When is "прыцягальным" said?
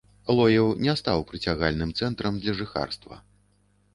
1.31-1.93